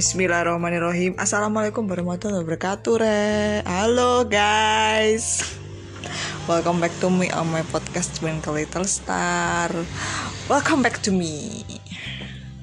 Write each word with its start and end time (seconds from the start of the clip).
Bismillahirrahmanirrahim. 0.00 1.12
Assalamualaikum 1.20 1.84
warahmatullahi 1.84 2.40
wabarakatuh 2.40 2.94
re. 3.04 3.60
Halo 3.68 4.24
guys. 4.24 5.44
Welcome 6.48 6.80
back 6.80 6.96
to 7.04 7.12
me 7.12 7.28
on 7.36 7.52
my 7.52 7.60
podcast 7.68 8.16
Twinkle 8.16 8.56
Little 8.56 8.88
Star. 8.88 9.68
Welcome 10.48 10.80
back 10.80 11.04
to 11.04 11.12
me. 11.12 11.60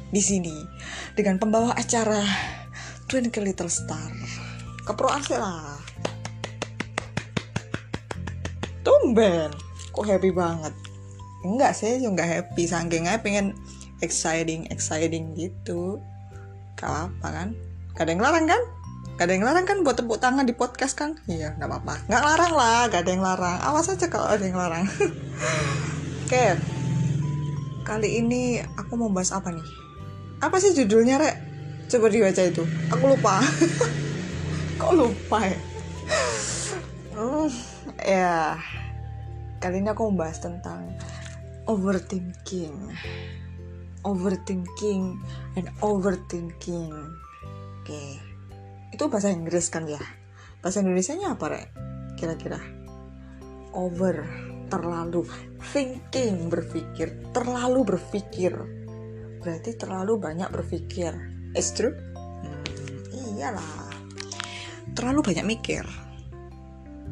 Di 0.10 0.18
sini 0.18 0.66
Dengan 1.14 1.38
pembawa 1.38 1.78
acara 1.78 2.26
Twinkle 3.06 3.46
Little 3.46 3.70
Star. 3.70 4.10
Kepro 4.82 5.06
lah. 5.38 5.78
Tumben. 8.82 9.54
Kok 9.94 10.10
happy 10.10 10.34
banget? 10.34 10.74
Enggak 11.46 11.78
sih, 11.78 12.02
enggak 12.02 12.34
happy. 12.34 12.66
Saking 12.66 13.06
pengen 13.22 13.54
exciting 14.02 14.66
exciting 14.74 15.38
gitu 15.38 16.02
gak 16.78 17.10
apa 17.10 17.28
kan? 17.34 17.50
Gak 17.98 18.06
ada 18.06 18.12
yang 18.14 18.22
larang 18.22 18.46
kan? 18.46 18.62
Gak 19.18 19.26
ada 19.26 19.34
yang 19.34 19.46
larang 19.50 19.66
kan? 19.66 19.78
Buat 19.82 19.98
tepuk 19.98 20.22
tangan 20.22 20.46
di 20.46 20.54
podcast 20.54 20.94
kan? 20.94 21.18
Iya 21.26 21.58
gak 21.58 21.66
apa-apa. 21.66 22.06
Gak 22.06 22.22
larang 22.24 22.54
lah 22.54 22.82
gak 22.94 23.02
ada 23.02 23.12
yang 23.12 23.26
larang. 23.26 23.58
Awas 23.66 23.90
aja 23.90 24.06
kalau 24.06 24.30
ada 24.30 24.46
yang 24.46 24.54
larang. 24.54 24.86
Oke. 26.24 26.54
Kali 27.82 28.22
ini 28.22 28.62
aku 28.78 28.94
mau 28.94 29.10
bahas 29.10 29.34
apa 29.34 29.50
nih? 29.50 29.66
Apa 30.38 30.62
sih 30.62 30.78
judulnya 30.78 31.18
rek? 31.18 31.36
Coba 31.90 32.14
dibaca 32.14 32.42
itu. 32.46 32.62
Aku 32.94 33.04
lupa. 33.10 33.42
Kok 34.80 34.94
lupa 34.94 35.40
ya? 35.42 35.60
Hmm, 37.18 37.50
ya. 38.06 38.62
Kali 39.58 39.82
ini 39.82 39.90
aku 39.90 40.14
mau 40.14 40.22
bahas 40.22 40.38
tentang 40.38 40.94
overthinking 41.66 42.94
overthinking 44.06 45.18
and 45.58 45.68
overthinking. 45.82 46.92
Oke. 46.92 47.88
Okay. 47.88 48.10
itu 48.94 49.04
bahasa 49.12 49.30
Inggris 49.30 49.70
kan 49.70 49.86
ya? 49.86 50.02
Bahasa 50.60 50.82
Indonesia 50.82 51.14
nya 51.14 51.38
apa 51.38 51.46
rek? 51.54 51.68
Kira-kira. 52.18 52.58
Over 53.78 54.26
terlalu. 54.68 55.24
Thinking 55.72 56.50
berpikir. 56.50 57.32
Terlalu 57.32 57.96
berpikir. 57.96 58.54
Berarti 59.44 59.72
terlalu 59.78 60.18
banyak 60.18 60.50
berpikir. 60.50 61.14
Is 61.54 61.72
true? 61.72 61.94
Hmm, 61.94 63.38
iyalah. 63.38 63.92
Terlalu 64.98 65.20
banyak 65.22 65.46
mikir. 65.46 65.86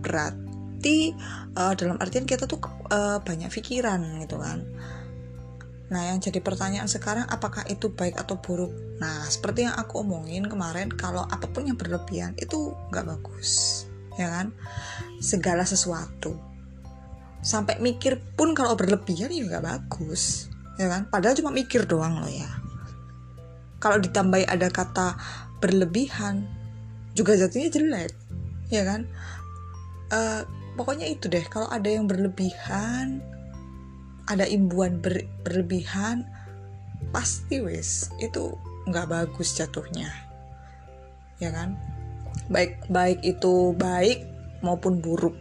Berarti 0.02 1.14
uh, 1.54 1.74
dalam 1.78 2.02
artian 2.02 2.26
kita 2.26 2.50
tuh 2.50 2.60
uh, 2.90 3.22
banyak 3.22 3.50
pikiran 3.54 4.02
gitu 4.26 4.42
kan 4.42 4.66
Nah, 5.86 6.02
yang 6.10 6.18
jadi 6.18 6.42
pertanyaan 6.42 6.90
sekarang 6.90 7.30
apakah 7.30 7.62
itu 7.70 7.94
baik 7.94 8.18
atau 8.18 8.42
buruk? 8.42 8.74
Nah, 8.98 9.22
seperti 9.30 9.70
yang 9.70 9.78
aku 9.78 10.02
omongin 10.02 10.50
kemarin, 10.50 10.90
kalau 10.90 11.22
apa 11.30 11.46
pun 11.46 11.70
yang 11.70 11.78
berlebihan 11.78 12.34
itu 12.42 12.74
nggak 12.90 13.06
bagus, 13.06 13.84
ya 14.18 14.26
kan? 14.34 14.50
Segala 15.22 15.62
sesuatu, 15.62 16.34
sampai 17.46 17.78
mikir 17.78 18.18
pun 18.34 18.58
kalau 18.58 18.74
berlebihan 18.74 19.30
ya 19.30 19.46
nggak 19.46 19.66
bagus, 19.66 20.50
ya 20.82 20.90
kan? 20.90 21.06
Padahal 21.06 21.38
cuma 21.38 21.54
mikir 21.54 21.86
doang 21.86 22.18
loh 22.18 22.34
ya. 22.34 22.50
Kalau 23.78 24.02
ditambahi 24.02 24.50
ada 24.50 24.74
kata 24.74 25.14
berlebihan, 25.62 26.50
juga 27.14 27.38
jatuhnya 27.38 27.70
jelek, 27.70 28.12
ya 28.74 28.82
kan? 28.82 29.06
Uh, 30.10 30.42
pokoknya 30.74 31.06
itu 31.06 31.30
deh, 31.30 31.46
kalau 31.46 31.70
ada 31.70 31.86
yang 31.86 32.10
berlebihan, 32.10 33.22
ada 34.26 34.46
imbuan 34.50 35.02
ber, 35.02 35.26
berlebihan 35.46 36.26
pasti 37.14 37.62
wes 37.62 38.10
itu 38.18 38.58
nggak 38.90 39.10
bagus 39.10 39.58
jatuhnya. 39.58 40.10
Ya 41.42 41.54
kan? 41.54 41.78
Baik 42.50 42.86
baik 42.90 43.22
itu 43.26 43.74
baik 43.78 44.26
maupun 44.62 45.02
buruk. 45.02 45.36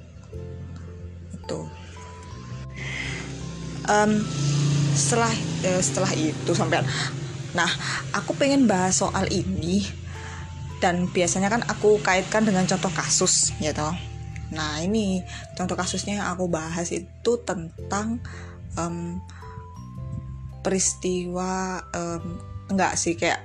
Itu. 1.33 1.69
Um, 3.85 4.25
setelah 4.97 5.33
eh, 5.67 5.83
setelah 5.85 6.13
itu 6.17 6.53
sampai 6.57 6.81
nah 7.55 7.71
aku 8.11 8.35
pengen 8.35 8.67
bahas 8.67 8.99
soal 8.99 9.31
ini 9.31 9.87
dan 10.83 11.07
biasanya 11.07 11.53
kan 11.53 11.63
aku 11.71 12.03
kaitkan 12.03 12.43
dengan 12.43 12.67
contoh 12.67 12.91
kasus 12.91 13.55
ya 13.63 13.73
toh. 13.73 13.95
Nah 14.53 14.83
ini 14.83 15.25
contoh 15.57 15.79
kasusnya 15.79 16.21
yang 16.21 16.29
aku 16.35 16.51
bahas 16.51 16.93
itu 16.93 17.33
tentang 17.47 18.21
um, 18.79 19.21
peristiwa 20.65 21.85
um, 21.93 22.41
enggak 22.73 22.97
sih 22.97 23.15
kayak 23.15 23.45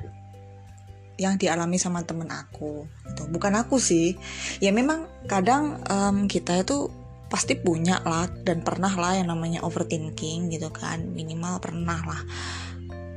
yang 1.19 1.35
dialami 1.35 1.75
sama 1.75 1.99
temen 2.07 2.31
aku 2.31 2.87
itu 3.11 3.23
bukan 3.27 3.59
aku 3.59 3.75
sih. 3.75 4.15
Ya 4.63 4.71
memang 4.71 5.11
kadang 5.27 5.83
um, 5.91 6.31
kita 6.31 6.63
itu 6.63 6.87
pasti 7.29 7.53
punya 7.59 8.01
lah 8.01 8.25
dan 8.41 8.65
pernah 8.65 8.89
lah 8.95 9.19
yang 9.19 9.27
namanya 9.27 9.61
overthinking 9.67 10.47
gitu 10.49 10.71
kan. 10.71 11.11
Minimal 11.11 11.59
pernah 11.59 11.99
lah. 12.07 12.21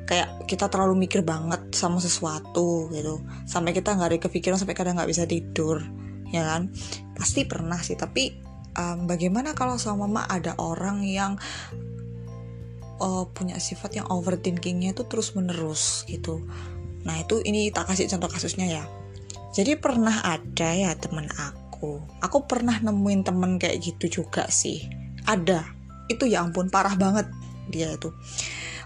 Kayak 0.02 0.50
kita 0.50 0.66
terlalu 0.66 1.06
mikir 1.06 1.22
banget 1.22 1.72
sama 1.72 2.02
sesuatu 2.02 2.90
gitu. 2.90 3.22
Sampai 3.46 3.70
kita 3.70 3.94
nggak 3.94 4.10
ada 4.10 4.18
kepikiran 4.18 4.58
sampai 4.58 4.74
kadang 4.74 4.98
nggak 4.98 5.08
bisa 5.08 5.24
tidur 5.24 5.78
ya 6.34 6.42
kan? 6.42 6.74
Pasti 7.14 7.46
pernah 7.46 7.78
sih. 7.78 7.94
Tapi 7.94 8.34
um, 8.76 9.06
bagaimana 9.06 9.54
kalau 9.54 9.78
sama 9.78 10.10
mama 10.10 10.26
ada 10.26 10.58
orang 10.58 11.06
yang 11.06 11.38
uh, 13.02 13.26
punya 13.34 13.58
sifat 13.58 13.98
yang 13.98 14.06
overthinkingnya 14.06 14.94
itu 14.94 15.02
terus 15.10 15.34
menerus 15.34 16.06
gitu. 16.06 16.46
Nah 17.02 17.18
itu 17.18 17.42
ini 17.42 17.74
tak 17.74 17.90
kasih 17.90 18.06
contoh 18.06 18.30
kasusnya 18.30 18.66
ya. 18.70 18.84
Jadi 19.52 19.76
pernah 19.76 20.22
ada 20.22 20.70
ya 20.72 20.94
temen 20.94 21.26
aku. 21.34 22.00
Aku 22.22 22.46
pernah 22.46 22.78
nemuin 22.78 23.26
temen 23.26 23.58
kayak 23.58 23.82
gitu 23.82 24.22
juga 24.22 24.46
sih. 24.48 24.86
Ada. 25.26 25.66
Itu 26.06 26.30
ya 26.30 26.46
ampun 26.46 26.70
parah 26.70 26.94
banget 26.94 27.26
dia 27.68 27.92
itu. 27.92 28.14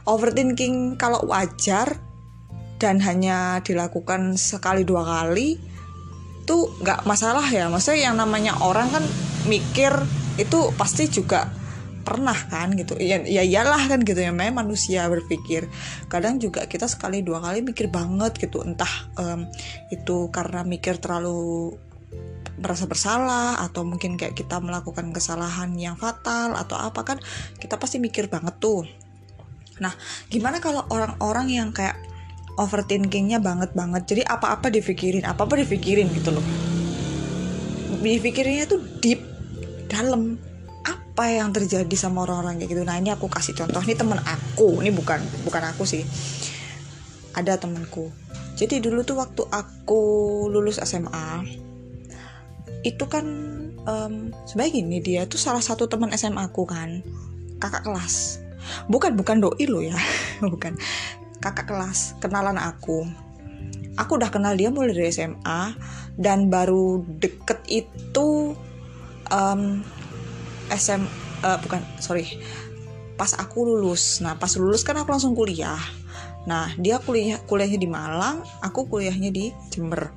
Overthinking 0.09 0.97
kalau 0.97 1.22
wajar 1.28 2.00
dan 2.81 3.00
hanya 3.04 3.60
dilakukan 3.62 4.37
sekali 4.37 4.84
dua 4.84 5.04
kali 5.04 5.60
itu 6.43 6.56
nggak 6.83 7.04
masalah 7.04 7.47
ya. 7.47 7.69
Maksudnya 7.69 8.10
yang 8.10 8.16
namanya 8.19 8.59
orang 8.65 8.91
kan 8.91 9.04
mikir 9.47 9.93
itu 10.41 10.72
pasti 10.75 11.06
juga 11.06 11.53
pernah 12.06 12.39
kan 12.47 12.71
gitu. 12.78 12.94
Ya, 13.03 13.19
ya 13.27 13.43
iyalah 13.43 13.91
kan 13.91 14.06
gitu 14.06 14.22
ya. 14.22 14.31
Memang 14.31 14.62
manusia 14.62 15.11
berpikir. 15.11 15.67
Kadang 16.06 16.39
juga 16.39 16.71
kita 16.71 16.87
sekali 16.87 17.27
dua 17.27 17.43
kali 17.43 17.67
mikir 17.67 17.91
banget 17.91 18.39
gitu. 18.39 18.62
Entah 18.62 19.11
um, 19.19 19.50
itu 19.91 20.31
karena 20.31 20.62
mikir 20.62 21.03
terlalu 21.03 21.75
merasa 22.56 22.89
bersalah 22.89 23.61
atau 23.61 23.84
mungkin 23.84 24.16
kayak 24.16 24.33
kita 24.33 24.56
melakukan 24.62 25.12
kesalahan 25.12 25.77
yang 25.77 25.99
fatal 26.00 26.56
atau 26.56 26.81
apa 26.81 27.05
kan 27.05 27.19
kita 27.61 27.77
pasti 27.77 28.00
mikir 28.00 28.33
banget 28.33 28.56
tuh. 28.56 28.89
Nah 29.83 29.93
gimana 30.33 30.62
kalau 30.62 30.89
orang-orang 30.89 31.53
yang 31.53 31.69
kayak 31.75 32.00
overthinkingnya 32.56 33.45
banget 33.45 33.77
banget? 33.77 34.09
Jadi 34.09 34.22
apa-apa 34.25 34.72
dipikirin 34.72 35.28
apa-apa 35.28 35.61
dipikirin 35.61 36.09
gitu 36.16 36.33
loh. 36.33 36.47
Dipikirinnya 38.00 38.65
tuh 38.65 38.81
deep 39.05 39.21
dalam 39.93 40.41
apa 41.16 41.32
yang 41.32 41.49
terjadi 41.49 41.97
sama 41.97 42.28
orang-orang 42.28 42.60
kayak 42.60 42.77
gitu. 42.77 42.82
Nah 42.84 43.00
ini 43.00 43.09
aku 43.09 43.32
kasih 43.32 43.56
contoh. 43.56 43.81
Ini 43.81 43.97
temen 43.97 44.21
aku. 44.21 44.84
Ini 44.84 44.93
bukan 44.93 45.16
bukan 45.49 45.62
aku 45.72 45.88
sih. 45.88 46.04
Ada 47.32 47.56
temenku 47.56 48.12
jadi 48.56 48.81
dulu 48.81 49.04
tuh 49.04 49.21
waktu 49.21 49.44
aku 49.53 50.00
lulus 50.49 50.81
SMA 50.81 51.44
itu 52.81 53.04
kan 53.04 53.28
um, 53.84 54.32
sebagai 54.49 54.81
gini 54.81 55.04
dia 55.04 55.28
tuh 55.28 55.37
salah 55.37 55.60
satu 55.60 55.84
teman 55.84 56.09
SMA 56.16 56.41
aku 56.41 56.65
kan. 56.65 57.04
Kakak 57.60 57.84
kelas. 57.84 58.41
Bukan 58.88 59.12
bukan 59.12 59.44
doi 59.44 59.65
lo 59.69 59.84
ya. 59.84 59.97
Bukan. 60.53 60.72
Kakak 61.45 61.69
kelas. 61.69 62.16
Kenalan 62.16 62.57
aku. 62.57 63.04
Aku 64.01 64.16
udah 64.16 64.33
kenal 64.33 64.57
dia 64.57 64.72
mulai 64.72 64.97
dari 64.97 65.12
SMA 65.12 65.77
dan 66.16 66.48
baru 66.48 67.04
deket 67.21 67.60
itu 67.69 68.57
um, 69.28 69.84
SM 70.71 71.03
uh, 71.42 71.57
eh, 71.57 71.59
bukan 71.63 71.80
sorry. 71.98 72.39
Pas 73.16 73.33
aku 73.36 73.65
lulus 73.65 74.21
nah 74.21 74.36
pas 74.36 74.53
lulus 74.57 74.84
kan 74.84 74.97
aku 74.98 75.13
langsung 75.13 75.33
kuliah. 75.33 75.78
Nah 76.47 76.71
dia 76.78 77.01
kuliah 77.03 77.41
kuliahnya 77.45 77.78
di 77.80 77.89
Malang 77.89 78.45
aku 78.60 78.86
kuliahnya 78.86 79.30
di 79.33 79.51
Jember. 79.72 80.13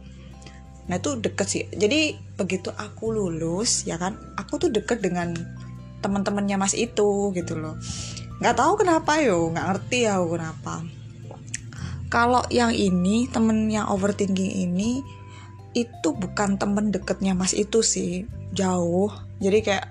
Nah 0.90 0.96
itu 0.98 1.16
deket 1.22 1.48
sih. 1.48 1.64
Jadi 1.70 2.18
begitu 2.36 2.74
aku 2.74 3.14
lulus 3.14 3.86
ya 3.86 3.96
kan 4.02 4.18
aku 4.36 4.58
tuh 4.58 4.70
deket 4.74 5.06
dengan 5.06 5.38
teman-temannya 6.00 6.58
mas 6.58 6.74
itu 6.76 7.32
gitu 7.36 7.54
loh. 7.56 7.76
Nggak 8.40 8.56
tahu 8.56 8.74
kenapa 8.82 9.20
yo. 9.20 9.52
Nggak 9.52 9.66
ngerti 9.70 9.98
ya 10.08 10.18
kenapa. 10.20 10.84
Kalau 12.10 12.42
yang 12.50 12.74
ini 12.74 13.30
temen 13.30 13.70
yang 13.70 13.86
overthinking 13.86 14.50
ini 14.66 15.06
itu 15.78 16.10
bukan 16.10 16.58
temen 16.58 16.90
deketnya 16.90 17.38
mas 17.38 17.54
itu 17.54 17.86
sih. 17.86 18.26
Jauh. 18.56 19.14
Jadi 19.38 19.60
kayak 19.62 19.86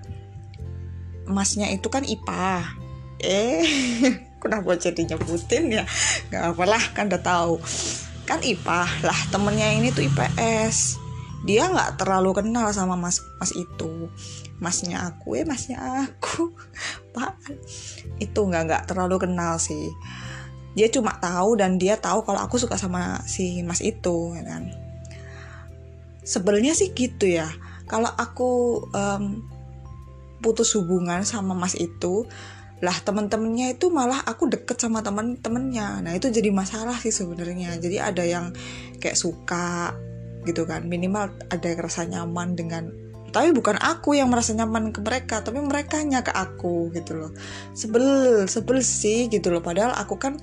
masnya 1.29 1.69
itu 1.71 1.87
kan 1.93 2.03
IPA 2.03 2.75
eh 3.23 3.63
kenapa 4.43 4.79
jadi 4.79 5.15
nyebutin 5.15 5.75
ya? 5.75 5.85
Nggak 6.31 6.43
apalah 6.55 6.85
kan 6.95 7.11
udah 7.11 7.23
tahu. 7.23 7.55
Kan 8.25 8.41
IPA 8.45 8.83
lah 9.05 9.19
temennya 9.31 9.69
ini 9.75 9.91
tuh 9.91 10.07
IPS 10.07 11.09
dia 11.47 11.71
nggak 11.71 12.03
terlalu 12.03 12.35
kenal 12.35 12.67
sama 12.75 12.99
mas 12.99 13.23
mas 13.39 13.55
itu. 13.55 14.11
Masnya 14.59 15.15
aku 15.15 15.39
eh 15.39 15.47
masnya 15.47 15.79
aku. 15.79 16.51
Pak 17.15 17.39
itu 18.19 18.41
nggak 18.43 18.63
nggak 18.67 18.83
terlalu 18.91 19.23
kenal 19.23 19.61
sih. 19.63 19.95
Dia 20.75 20.91
cuma 20.91 21.15
tahu 21.19 21.59
dan 21.59 21.79
dia 21.79 21.99
tahu 21.99 22.27
kalau 22.27 22.43
aku 22.43 22.59
suka 22.59 22.75
sama 22.75 23.23
si 23.27 23.63
mas 23.63 23.79
itu 23.83 24.35
ya 24.35 24.43
kan? 24.43 24.71
Sebelnya 26.27 26.75
sih 26.75 26.91
gitu 26.91 27.31
ya. 27.31 27.47
Kalau 27.89 28.11
aku 28.11 28.85
um, 28.93 29.47
putus 30.39 30.75
hubungan 30.79 31.27
sama 31.27 31.55
mas 31.55 31.75
itu 31.75 32.27
lah 32.79 32.95
temen-temennya 33.03 33.75
itu 33.75 33.91
malah 33.91 34.23
aku 34.23 34.47
deket 34.47 34.79
sama 34.79 35.03
temen-temennya. 35.03 35.99
Nah 35.99 36.15
itu 36.15 36.31
jadi 36.31 36.55
masalah 36.55 36.95
sih 37.03 37.11
sebenarnya. 37.11 37.75
Jadi 37.75 37.99
ada 37.99 38.23
yang 38.23 38.55
kayak 39.03 39.19
suka 39.19 39.99
gitu 40.47 40.63
kan. 40.63 40.87
Minimal 40.87 41.35
ada 41.51 41.67
yang 41.67 41.81
rasa 41.83 42.07
nyaman 42.07 42.55
dengan 42.55 42.87
tapi 43.29 43.53
bukan 43.53 43.77
aku 43.77 44.17
yang 44.17 44.33
merasa 44.33 44.57
nyaman 44.57 44.89
ke 44.89 45.05
mereka 45.05 45.45
tapi 45.45 45.61
mereka 45.61 46.01
nya 46.01 46.25
ke 46.25 46.33
aku 46.33 46.89
gitu 46.97 47.19
loh. 47.19 47.31
Sebel 47.77 48.47
sebel 48.49 48.81
sih 48.81 49.29
gitu 49.29 49.53
loh. 49.53 49.61
Padahal 49.61 49.93
aku 49.99 50.17
kan 50.17 50.39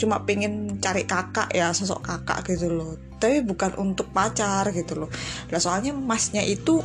cuma 0.00 0.24
pengen 0.26 0.80
cari 0.82 1.06
kakak 1.06 1.52
ya 1.54 1.70
sosok 1.70 2.02
kakak 2.02 2.48
gitu 2.48 2.72
loh. 2.72 2.98
Tapi 3.20 3.44
bukan 3.44 3.78
untuk 3.78 4.10
pacar 4.10 4.72
gitu 4.74 5.06
loh. 5.06 5.10
Lah 5.52 5.60
soalnya 5.62 5.94
masnya 5.94 6.42
itu 6.42 6.82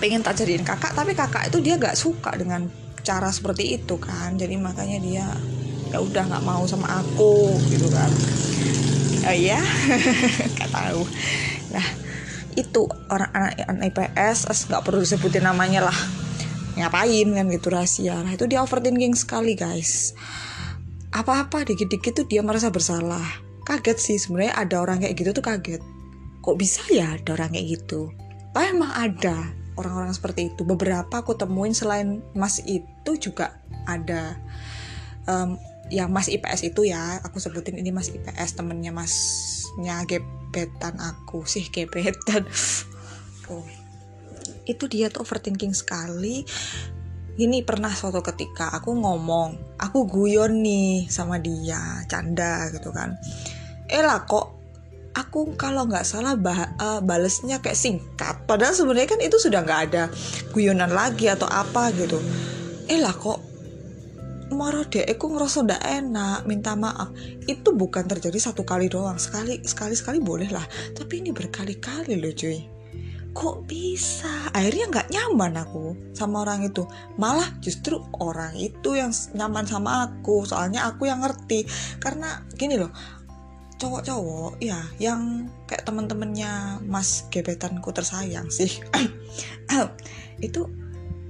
pengen 0.00 0.24
tak 0.24 0.40
jadiin 0.40 0.64
kakak 0.64 0.96
tapi 0.96 1.12
kakak 1.12 1.52
itu 1.52 1.60
dia 1.60 1.76
gak 1.76 1.94
suka 1.94 2.32
dengan 2.34 2.66
cara 3.04 3.28
seperti 3.28 3.76
itu 3.80 3.96
kan. 4.00 4.36
Jadi 4.36 4.56
makanya 4.56 4.98
dia 5.00 5.26
ya 5.90 5.98
udah 5.98 6.22
nggak 6.30 6.44
mau 6.46 6.62
sama 6.64 7.02
aku 7.02 7.58
gitu 7.68 7.90
kan. 7.90 8.10
Oh 9.26 9.34
iya? 9.36 9.60
Nggak 10.56 10.70
tahu. 10.70 11.02
Nah 11.74 11.86
itu 12.54 12.82
orang 13.10 13.30
anak 13.34 13.92
IPS 13.92 14.48
nggak 14.70 14.82
perlu 14.86 15.02
disebutin 15.02 15.44
namanya 15.44 15.90
lah. 15.90 15.98
Ngapain 16.78 17.28
kan 17.34 17.46
gitu 17.50 17.68
rahasia. 17.68 18.16
Nah 18.22 18.32
itu 18.32 18.46
dia 18.46 18.62
overthinking 18.62 19.12
sekali 19.18 19.58
guys. 19.58 20.14
Apa-apa 21.10 21.66
dikit-dikit 21.66 22.22
tuh 22.22 22.26
dia 22.30 22.40
merasa 22.40 22.70
bersalah. 22.70 23.42
Kaget 23.66 23.98
sih 23.98 24.16
sebenarnya 24.16 24.54
ada 24.56 24.76
orang 24.78 25.02
kayak 25.02 25.14
gitu 25.18 25.30
tuh 25.36 25.44
kaget. 25.44 25.82
Kok 26.40 26.56
bisa 26.56 26.80
ya 26.88 27.18
ada 27.18 27.36
orang 27.36 27.52
kayak 27.52 27.66
gitu? 27.76 28.14
Tapi 28.54 28.66
emang 28.72 28.94
ada 28.94 29.36
orang-orang 29.78 30.14
seperti 30.14 30.54
itu. 30.54 30.62
Beberapa 30.66 31.22
aku 31.22 31.36
temuin 31.38 31.74
selain 31.74 32.24
mas 32.34 32.62
itu 32.64 33.10
juga 33.18 33.58
ada 33.86 34.38
um, 35.26 35.58
yang 35.90 36.10
mas 36.10 36.30
IPS 36.30 36.70
itu 36.70 36.90
ya. 36.90 37.18
Aku 37.26 37.42
sebutin 37.42 37.78
ini 37.78 37.90
mas 37.90 38.10
IPS 38.10 38.58
temennya 38.58 38.94
masnya 38.94 40.06
gebetan 40.06 40.98
aku 40.98 41.44
sih 41.46 41.66
gebetan. 41.68 42.46
Oh. 43.50 43.66
itu 44.62 44.86
dia 44.86 45.10
tuh 45.10 45.26
overthinking 45.26 45.74
sekali. 45.74 46.46
Ini 47.34 47.66
pernah 47.66 47.90
suatu 47.90 48.22
ketika 48.22 48.70
aku 48.70 48.94
ngomong 48.94 49.74
aku 49.74 50.06
guyon 50.06 50.62
nih 50.62 51.10
sama 51.10 51.42
dia 51.42 52.06
canda 52.06 52.70
gitu 52.70 52.94
kan. 52.94 53.18
Eh 53.90 53.98
lah 54.06 54.22
kok 54.30 54.59
aku 55.14 55.58
kalau 55.58 55.86
nggak 55.86 56.06
salah 56.06 56.38
bah 56.38 56.74
uh, 56.78 57.00
balesnya 57.02 57.58
kayak 57.58 57.78
singkat. 57.78 58.46
Padahal 58.46 58.74
sebenarnya 58.74 59.16
kan 59.16 59.20
itu 59.22 59.36
sudah 59.38 59.60
nggak 59.62 59.80
ada 59.90 60.02
guyonan 60.54 60.90
lagi 60.90 61.26
atau 61.26 61.46
apa 61.50 61.90
gitu. 61.94 62.18
Eh 62.86 62.98
lah 62.98 63.14
kok 63.14 63.50
marah 64.50 64.82
deh 64.82 65.06
aku 65.06 65.30
ngerasa 65.30 65.62
ndak 65.66 65.82
enak 65.82 66.38
minta 66.46 66.74
maaf. 66.74 67.10
Itu 67.46 67.74
bukan 67.74 68.06
terjadi 68.06 68.50
satu 68.50 68.62
kali 68.66 68.90
doang 68.90 69.18
sekali 69.18 69.62
sekali 69.62 69.94
sekali 69.94 70.18
boleh 70.18 70.50
lah. 70.50 70.66
Tapi 70.94 71.22
ini 71.22 71.30
berkali-kali 71.30 72.18
loh 72.18 72.34
cuy. 72.34 72.58
Kok 73.30 73.62
bisa? 73.70 74.50
Akhirnya 74.50 74.90
nggak 74.90 75.08
nyaman 75.14 75.54
aku 75.62 75.94
sama 76.10 76.42
orang 76.42 76.66
itu. 76.66 76.82
Malah 77.14 77.62
justru 77.62 78.02
orang 78.18 78.58
itu 78.58 78.98
yang 78.98 79.14
nyaman 79.38 79.70
sama 79.70 80.10
aku. 80.10 80.42
Soalnya 80.42 80.90
aku 80.90 81.06
yang 81.06 81.22
ngerti. 81.22 81.62
Karena 82.02 82.42
gini 82.58 82.74
loh 82.74 82.90
cowok-cowok 83.80 84.60
ya 84.60 84.76
yang 85.00 85.48
kayak 85.64 85.88
temen-temennya 85.88 86.84
mas 86.84 87.24
gebetanku 87.32 87.88
tersayang 87.96 88.52
sih. 88.52 88.68
Itu 90.46 90.68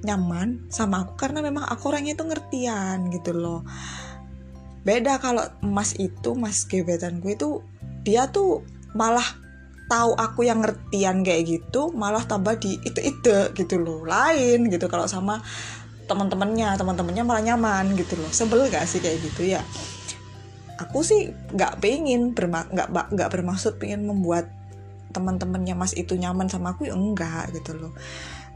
nyaman 0.03 0.67
sama 0.73 1.07
aku 1.07 1.15
karena 1.15 1.45
memang 1.45 1.69
aku 1.69 1.93
orangnya 1.93 2.17
itu 2.17 2.25
ngertian 2.25 3.13
gitu 3.13 3.37
loh. 3.37 3.61
Beda 4.81 5.21
kalau 5.21 5.45
mas 5.61 5.93
itu 6.01 6.33
mas 6.33 6.65
gebetanku 6.65 7.37
itu 7.37 7.61
dia 8.01 8.33
tuh 8.33 8.65
malah 8.97 9.25
tahu 9.93 10.17
aku 10.17 10.49
yang 10.49 10.65
ngertian 10.65 11.21
kayak 11.21 11.45
gitu 11.45 11.93
malah 11.93 12.25
tambah 12.25 12.57
di 12.57 12.81
itu 12.81 13.13
itu 13.13 13.53
gitu 13.53 13.77
loh. 13.77 14.09
Lain 14.09 14.73
gitu 14.73 14.89
kalau 14.89 15.05
sama 15.05 15.45
teman-temannya 16.09 16.81
teman-temannya 16.81 17.23
malah 17.23 17.45
nyaman 17.45 17.93
gitu 17.93 18.17
loh. 18.17 18.33
Sebel 18.33 18.73
gak 18.73 18.89
sih 18.89 19.05
kayak 19.05 19.21
gitu 19.21 19.53
ya 19.53 19.61
aku 20.81 21.05
sih 21.05 21.29
nggak 21.53 21.85
pengen 21.85 22.33
nggak 22.33 22.89
nggak 23.13 23.31
bermaksud 23.31 23.77
pengen 23.77 24.09
membuat 24.09 24.49
teman-temannya 25.13 25.75
mas 25.75 25.93
itu 25.93 26.15
nyaman 26.15 26.47
sama 26.49 26.73
aku 26.73 26.89
ya 26.89 26.95
enggak 26.97 27.51
gitu 27.53 27.77
loh. 27.77 27.93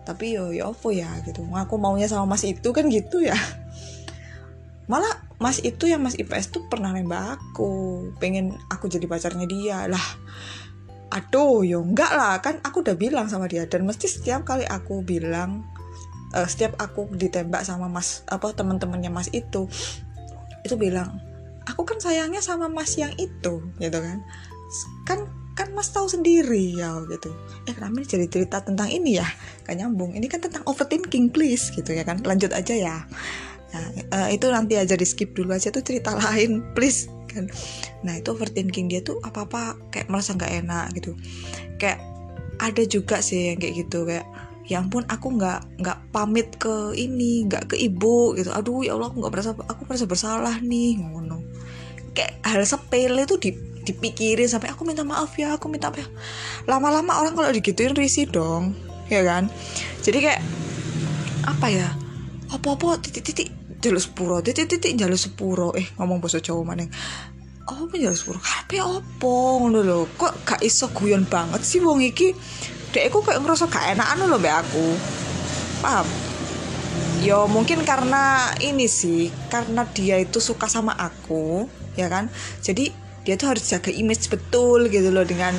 Tapi 0.08 0.38
yo 0.38 0.54
yo 0.54 0.72
apa 0.72 0.88
ya 0.94 1.10
gitu. 1.26 1.44
Aku 1.52 1.76
maunya 1.76 2.08
sama 2.08 2.24
mas 2.36 2.46
itu 2.46 2.70
kan 2.72 2.86
gitu 2.88 3.20
ya. 3.20 3.36
Malah 4.90 5.24
mas 5.40 5.60
itu 5.60 5.90
yang 5.90 6.04
mas 6.04 6.16
IPS 6.16 6.54
tuh 6.54 6.62
pernah 6.70 6.94
nembak 6.94 7.40
aku. 7.40 8.08
Pengen 8.22 8.54
aku 8.70 8.86
jadi 8.86 9.04
pacarnya 9.04 9.46
dia. 9.50 9.78
Lah 9.90 10.06
aduh 11.10 11.66
yo 11.66 11.82
enggak 11.82 12.12
lah. 12.14 12.38
Kan 12.38 12.62
aku 12.62 12.86
udah 12.86 12.96
bilang 12.96 13.26
sama 13.26 13.50
dia. 13.50 13.66
Dan 13.66 13.84
mesti 13.84 14.06
setiap 14.06 14.46
kali 14.46 14.62
aku 14.62 15.02
bilang 15.02 15.66
uh, 16.36 16.46
setiap 16.46 16.78
aku 16.78 17.10
ditembak 17.10 17.66
sama 17.66 17.90
mas 17.90 18.22
apa 18.30 18.54
teman-temannya 18.54 19.10
mas 19.10 19.30
itu 19.34 19.66
itu 20.62 20.74
bilang 20.78 21.18
aku 21.68 21.82
kan 21.88 21.98
sayangnya 22.00 22.44
sama 22.44 22.68
mas 22.68 22.96
yang 22.96 23.12
itu 23.16 23.62
gitu 23.80 23.98
kan. 23.98 24.18
Kan 25.08 25.18
kan 25.54 25.70
mas 25.70 25.90
tahu 25.94 26.10
sendiri 26.10 26.74
ya 26.74 26.98
gitu. 27.06 27.30
Eh 27.70 27.72
kenapa 27.72 28.02
ini 28.02 28.06
jadi 28.06 28.26
cerita 28.26 28.58
tentang 28.60 28.90
ini 28.90 29.22
ya? 29.22 29.26
Kan 29.62 29.78
nyambung. 29.78 30.12
Ini 30.18 30.26
kan 30.26 30.42
tentang 30.42 30.66
overthinking 30.66 31.30
please 31.30 31.70
gitu 31.70 31.94
ya 31.94 32.02
kan. 32.02 32.18
Lanjut 32.26 32.50
aja 32.50 32.74
ya. 32.74 32.96
Nah, 33.74 33.86
uh, 34.14 34.28
itu 34.30 34.46
nanti 34.50 34.78
aja 34.78 34.94
di 34.94 35.06
skip 35.06 35.34
dulu 35.34 35.54
aja 35.54 35.70
tuh 35.70 35.82
cerita 35.82 36.14
lain 36.22 36.62
please 36.74 37.06
kan. 37.30 37.46
Nah 38.02 38.18
itu 38.18 38.34
overthinking 38.34 38.90
dia 38.90 39.00
tuh 39.02 39.22
apa 39.22 39.46
apa 39.46 39.62
kayak 39.94 40.10
merasa 40.10 40.34
nggak 40.34 40.52
enak 40.66 40.86
gitu. 40.98 41.14
Kayak 41.78 42.02
ada 42.58 42.82
juga 42.86 43.18
sih 43.22 43.54
yang 43.54 43.58
kayak 43.62 43.86
gitu 43.86 44.06
kayak 44.06 44.26
ya 44.64 44.80
ampun 44.80 45.04
aku 45.12 45.36
nggak 45.36 45.82
nggak 45.82 45.98
pamit 46.08 46.48
ke 46.56 46.96
ini 46.98 47.46
nggak 47.46 47.74
ke 47.74 47.76
ibu 47.78 48.34
gitu. 48.34 48.50
Aduh 48.50 48.82
ya 48.82 48.98
allah 48.98 49.10
aku 49.10 49.22
nggak 49.22 49.32
merasa 49.34 49.50
aku 49.54 49.82
merasa 49.86 50.06
bersalah 50.10 50.58
nih 50.62 50.98
ngono 50.98 51.43
kayak 52.14 52.40
hal 52.46 52.62
sepele 52.62 53.26
tuh 53.26 53.42
di 53.42 53.74
dipikirin 53.84 54.48
sampai 54.48 54.72
aku 54.72 54.88
minta 54.88 55.04
maaf 55.04 55.36
ya 55.36 55.60
aku 55.60 55.68
minta 55.68 55.92
maaf 55.92 56.00
ya. 56.00 56.08
lama-lama 56.64 57.20
orang 57.20 57.36
kalau 57.36 57.52
digituin 57.52 57.92
risih 57.92 58.24
dong 58.24 58.72
ya 59.12 59.20
kan? 59.20 59.52
Jadi 60.00 60.18
kayak 60.24 60.40
apa 61.44 61.66
ya? 61.68 61.88
Apa-apa 62.48 62.96
titik-titik 63.04 63.52
jalur 63.84 64.00
sepuro 64.00 64.40
titik-titik 64.40 64.96
jalur 64.96 65.20
sepuro. 65.20 65.68
Eh 65.76 65.84
ngomong 66.00 66.24
bahasa 66.24 66.40
Jawa 66.40 66.64
mana 66.64 66.88
oh 67.68 67.84
apa 67.84 67.94
jalur 68.00 68.16
sepuro? 68.16 68.40
Kape 68.40 68.80
opo 68.80 69.60
ngono 69.60 69.84
lho. 69.84 70.08
Kok 70.16 70.32
gak 70.48 70.60
iso 70.64 70.88
guyon 70.96 71.28
banget 71.28 71.60
sih 71.60 71.84
wong 71.84 72.00
iki? 72.00 72.32
Dek 72.96 73.12
aku 73.12 73.20
kayak 73.20 73.44
ngerasa 73.44 73.68
gak 73.68 73.92
enakan 73.92 74.32
loh 74.32 74.40
be 74.40 74.48
aku. 74.48 74.86
Paham? 75.84 76.08
Yo 77.20 77.44
mungkin 77.48 77.84
karena 77.84 78.52
ini 78.60 78.88
sih 78.88 79.28
karena 79.52 79.84
dia 79.92 80.20
itu 80.20 80.40
suka 80.40 80.68
sama 80.68 80.96
aku 80.96 81.68
ya 81.94 82.06
kan? 82.10 82.30
Jadi 82.60 82.90
dia 83.24 83.40
tuh 83.40 83.56
harus 83.56 83.64
jaga 83.64 83.88
image 83.88 84.28
betul 84.28 84.86
gitu 84.92 85.08
loh 85.08 85.24
dengan 85.24 85.56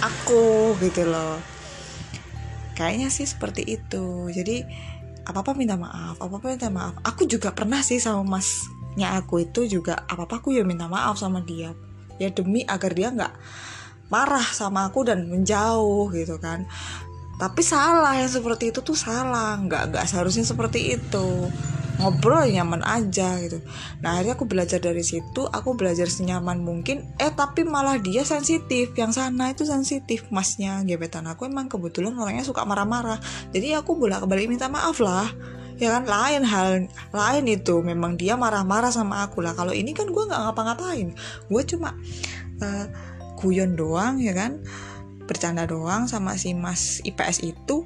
aku 0.00 0.78
gitu 0.78 1.02
loh. 1.02 1.42
Kayaknya 2.78 3.10
sih 3.10 3.26
seperti 3.26 3.66
itu. 3.66 4.30
Jadi 4.30 4.62
apa 5.28 5.44
apa 5.44 5.52
minta 5.52 5.76
maaf 5.76 6.16
apa 6.22 6.34
apa 6.38 6.46
minta 6.46 6.70
maaf. 6.70 6.94
Aku 7.02 7.26
juga 7.26 7.50
pernah 7.52 7.82
sih 7.82 7.98
sama 7.98 8.22
masnya 8.38 9.18
aku 9.18 9.42
itu 9.44 9.66
juga 9.66 10.06
apa 10.06 10.24
apa 10.24 10.38
aku 10.38 10.54
ya 10.54 10.62
minta 10.62 10.86
maaf 10.86 11.18
sama 11.18 11.42
dia. 11.42 11.74
Ya 12.22 12.30
demi 12.30 12.62
agar 12.62 12.94
dia 12.94 13.10
nggak 13.10 13.34
marah 14.08 14.46
sama 14.54 14.88
aku 14.88 15.02
dan 15.04 15.26
menjauh 15.26 16.08
gitu 16.14 16.38
kan. 16.38 16.64
Tapi 17.38 17.62
salah 17.62 18.18
yang 18.18 18.30
seperti 18.30 18.70
itu 18.70 18.78
tuh 18.82 18.94
salah. 18.94 19.58
Nggak 19.58 19.94
nggak 19.94 20.04
seharusnya 20.06 20.46
seperti 20.46 20.94
itu 20.94 21.50
ngobrol 21.98 22.46
nyaman 22.46 22.80
aja 22.86 23.42
gitu. 23.42 23.58
Nah 24.00 24.18
akhirnya 24.18 24.38
aku 24.38 24.46
belajar 24.46 24.78
dari 24.78 25.02
situ 25.02 25.44
aku 25.50 25.74
belajar 25.74 26.06
senyaman 26.06 26.62
mungkin 26.62 27.02
eh 27.18 27.30
tapi 27.34 27.66
malah 27.66 27.98
dia 27.98 28.22
sensitif 28.22 28.94
yang 28.94 29.10
sana 29.10 29.50
itu 29.50 29.66
sensitif 29.66 30.30
masnya 30.30 30.80
gebetan 30.86 31.26
aku 31.26 31.50
emang 31.50 31.66
kebetulan 31.66 32.14
orangnya 32.14 32.46
suka 32.46 32.62
marah-marah. 32.62 33.18
Jadi 33.50 33.74
aku 33.74 33.98
bolak 33.98 34.22
balik 34.30 34.46
minta 34.46 34.70
maaf 34.70 35.02
lah 35.02 35.26
ya 35.78 35.98
kan? 35.98 36.06
Lain 36.06 36.42
hal 36.46 36.86
lain 37.10 37.44
itu 37.50 37.82
memang 37.82 38.14
dia 38.14 38.38
marah-marah 38.38 38.94
sama 38.94 39.26
aku 39.26 39.42
lah. 39.42 39.58
Kalau 39.58 39.74
ini 39.74 39.90
kan 39.90 40.06
gue 40.06 40.22
nggak 40.22 40.38
ngapa-ngapain 40.38 41.14
gue 41.50 41.62
cuma 41.74 41.98
uh, 42.62 42.86
doang 43.74 44.22
ya 44.22 44.34
kan? 44.38 44.62
Bercanda 45.26 45.66
doang 45.66 46.06
sama 46.06 46.38
si 46.38 46.54
mas 46.54 47.02
IPS 47.02 47.42
itu. 47.42 47.82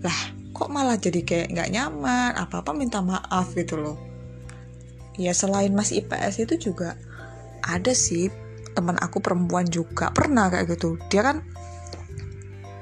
Lah 0.00 0.37
kok 0.58 0.74
malah 0.74 0.98
jadi 0.98 1.22
kayak 1.22 1.54
nggak 1.54 1.70
nyaman? 1.70 2.34
Apa 2.34 2.66
apa 2.66 2.74
minta 2.74 2.98
maaf 2.98 3.54
gitu 3.54 3.78
loh. 3.78 3.96
Ya 5.14 5.30
selain 5.30 5.70
mas 5.70 5.94
IPS 5.94 6.42
itu 6.50 6.70
juga 6.70 6.98
ada 7.62 7.94
sih 7.94 8.30
teman 8.74 8.98
aku 8.98 9.22
perempuan 9.22 9.70
juga. 9.70 10.10
Pernah 10.10 10.50
kayak 10.50 10.74
gitu. 10.74 10.98
Dia 11.06 11.22
kan 11.22 11.36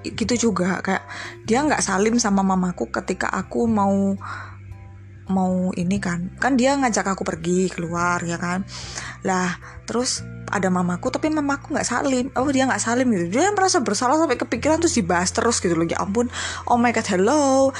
gitu 0.07 0.49
juga 0.49 0.81
kayak 0.81 1.05
dia 1.45 1.67
nggak 1.67 1.83
salim 1.83 2.17
sama 2.17 2.41
mamaku 2.41 2.89
ketika 2.89 3.29
aku 3.29 3.69
mau 3.69 4.17
mau 5.29 5.71
ini 5.77 6.01
kan. 6.01 6.33
Kan 6.41 6.57
dia 6.57 6.73
ngajak 6.81 7.13
aku 7.13 7.23
pergi 7.29 7.69
keluar 7.69 8.25
ya 8.25 8.41
kan. 8.41 8.65
Lah 9.21 9.61
terus 9.85 10.25
ada 10.51 10.69
mamaku 10.71 11.11
tapi 11.11 11.29
mamaku 11.29 11.75
nggak 11.75 11.89
salim. 11.89 12.27
Oh 12.39 12.49
dia 12.51 12.67
nggak 12.67 12.83
salim 12.83 13.11
gitu. 13.13 13.39
Dia 13.39 13.51
merasa 13.51 13.83
bersalah 13.83 14.17
sampai 14.21 14.39
kepikiran 14.39 14.79
terus 14.79 14.95
dibahas 14.95 15.31
terus 15.35 15.59
gitu 15.59 15.75
loh. 15.75 15.87
Ya 15.87 15.99
ampun 15.99 16.31
oh 16.71 16.79
my 16.79 16.95
god 16.95 17.07
hello. 17.11 17.75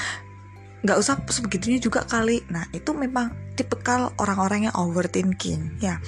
Nggak 0.83 0.97
usah 0.99 1.15
sebegitunya 1.31 1.79
juga 1.79 2.03
kali. 2.03 2.43
Nah 2.51 2.67
itu 2.75 2.91
memang 2.91 3.33
tipikal 3.55 4.11
orang-orang 4.19 4.69
yang 4.69 4.75
overthinking 4.75 5.79
ya. 5.79 5.99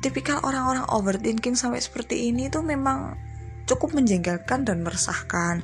Tipikal 0.00 0.40
orang-orang 0.40 0.88
overthinking 0.88 1.58
sampai 1.58 1.82
seperti 1.82 2.32
ini 2.32 2.48
tuh 2.48 2.64
memang 2.64 3.18
cukup 3.68 3.92
menjengkelkan 3.92 4.64
dan 4.64 4.80
meresahkan 4.80 5.60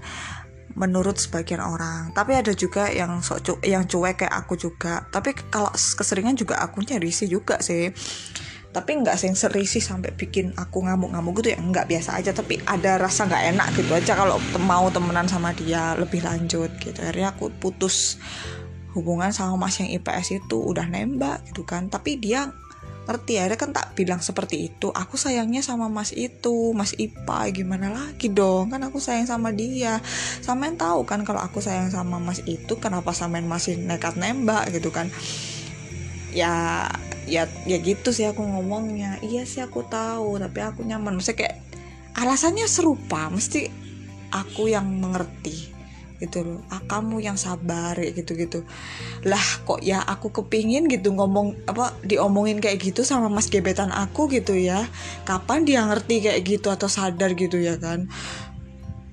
menurut 0.77 1.17
sebagian 1.17 1.65
orang. 1.65 2.13
Tapi 2.13 2.37
ada 2.37 2.53
juga 2.53 2.93
yang 2.93 3.25
sok 3.25 3.39
cu 3.41 3.53
yang 3.65 3.89
cuek 3.89 4.23
kayak 4.23 4.35
aku 4.45 4.61
juga. 4.61 5.09
Tapi 5.09 5.33
kalau 5.49 5.73
keseringan 5.73 6.37
juga 6.37 6.61
aku 6.61 6.85
risih 6.85 7.33
juga 7.33 7.59
sih 7.65 7.89
tapi 8.77 8.93
nggak 9.01 9.17
sih 9.17 9.33
serisi 9.33 9.81
sampai 9.81 10.13
bikin 10.13 10.53
aku 10.53 10.85
ngamuk-ngamuk 10.85 11.41
gitu 11.41 11.57
ya. 11.57 11.59
Nggak 11.65 11.89
biasa 11.89 12.21
aja 12.21 12.37
tapi 12.37 12.61
ada 12.69 13.01
rasa 13.01 13.25
nggak 13.25 13.57
enak 13.57 13.69
gitu 13.73 13.97
aja 13.97 14.13
kalau 14.13 14.37
mau 14.61 14.85
temenan 14.93 15.25
sama 15.25 15.57
dia 15.57 15.97
lebih 15.97 16.21
lanjut 16.21 16.69
gitu. 16.77 17.01
Akhirnya 17.01 17.33
aku 17.33 17.49
putus 17.57 18.21
hubungan 18.93 19.33
sama 19.33 19.57
mas 19.57 19.81
yang 19.81 19.89
IPS 19.89 20.45
itu 20.45 20.61
udah 20.61 20.85
nembak 20.93 21.41
gitu 21.49 21.65
kan. 21.65 21.89
Tapi 21.89 22.21
dia 22.21 22.53
ngerti 23.09 23.41
ya 23.41 23.49
kan 23.57 23.73
tak 23.73 23.97
bilang 23.97 24.21
seperti 24.21 24.69
itu. 24.69 24.93
Aku 24.93 25.17
sayangnya 25.17 25.65
sama 25.65 25.89
mas 25.89 26.13
itu 26.13 26.77
mas 26.77 26.93
Ipa 27.01 27.49
gimana 27.49 27.89
lagi 27.89 28.29
dong? 28.29 28.69
Kan 28.69 28.85
aku 28.85 29.01
sayang 29.01 29.25
sama 29.25 29.57
dia. 29.57 30.05
Samain 30.45 30.77
tahu 30.77 31.09
kan 31.09 31.25
kalau 31.25 31.41
aku 31.41 31.65
sayang 31.65 31.89
sama 31.89 32.21
mas 32.21 32.45
itu 32.45 32.77
kenapa 32.77 33.17
samain 33.17 33.49
masih 33.49 33.81
nekat 33.81 34.21
nembak 34.21 34.69
gitu 34.69 34.93
kan? 34.93 35.09
Ya 36.37 36.85
ya 37.27 37.51
ya 37.67 37.79
gitu 37.83 38.15
sih 38.15 38.27
aku 38.27 38.43
ngomongnya. 38.43 39.19
Iya 39.21 39.43
sih 39.45 39.61
aku 39.61 39.85
tahu 39.87 40.39
tapi 40.39 40.63
aku 40.63 40.87
nyaman. 40.87 41.19
Maksudnya 41.19 41.47
kayak 41.47 41.57
alasannya 42.17 42.65
serupa 42.71 43.29
mesti 43.29 43.69
aku 44.33 44.73
yang 44.73 44.87
mengerti 44.89 45.77
gitu 46.17 46.47
loh. 46.47 46.61
Ah, 46.73 46.81
kamu 46.87 47.21
yang 47.21 47.37
sabar 47.37 47.93
kayak 47.97 48.17
gitu 48.17 48.33
gitu 48.41 48.61
lah 49.27 49.43
kok 49.69 49.85
ya 49.85 50.01
aku 50.01 50.33
kepingin 50.33 50.89
gitu 50.89 51.13
ngomong 51.13 51.57
apa 51.69 51.93
diomongin 52.07 52.63
kayak 52.63 52.81
gitu 52.81 53.05
sama 53.05 53.29
mas 53.29 53.53
gebetan 53.53 53.93
aku 53.93 54.29
gitu 54.33 54.57
ya. 54.57 54.89
Kapan 55.29 55.69
dia 55.69 55.85
ngerti 55.85 56.25
kayak 56.25 56.41
gitu 56.47 56.69
atau 56.73 56.89
sadar 56.89 57.37
gitu 57.37 57.61
ya 57.61 57.77
kan? 57.77 58.09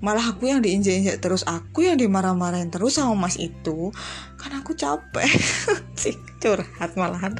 Malah 0.03 0.35
aku 0.35 0.51
yang 0.51 0.59
diinjek-injek 0.59 1.23
terus 1.23 1.47
aku 1.47 1.87
yang 1.87 1.95
dimarah-marahin 1.95 2.67
terus 2.67 2.99
sama 2.99 3.15
mas 3.15 3.39
itu. 3.39 3.91
Kan 4.35 4.51
aku 4.59 4.75
capek. 4.75 5.31
Sih 6.01 6.15
curhat 6.43 6.95
malahan 6.99 7.31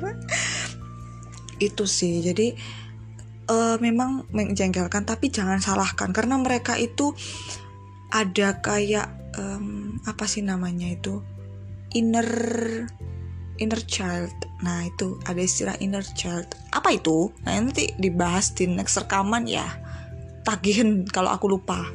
itu 1.69 1.87
sih. 1.87 2.19
Jadi 2.19 2.55
uh, 3.47 3.77
memang 3.79 4.27
menjengkelkan 4.31 5.03
tapi 5.07 5.29
jangan 5.29 5.59
salahkan. 5.59 6.11
Karena 6.11 6.39
mereka 6.39 6.75
itu 6.79 7.15
ada 8.13 8.59
kayak 8.61 9.35
um, 9.37 9.99
apa 10.05 10.25
sih 10.27 10.45
namanya 10.45 10.89
itu? 10.91 11.23
Inner 11.93 12.27
inner 13.61 13.81
child. 13.85 14.33
Nah 14.65 14.87
itu 14.87 15.21
ada 15.29 15.41
istilah 15.41 15.75
inner 15.79 16.05
child. 16.17 16.49
Apa 16.73 16.95
itu? 16.97 17.29
Nah 17.45 17.57
nanti 17.57 17.93
dibahas 17.97 18.53
di 18.53 18.69
next 18.69 18.97
rekaman 18.97 19.45
ya. 19.45 19.65
Tagihan 20.43 21.05
kalau 21.07 21.31
aku 21.31 21.47
lupa. 21.47 21.85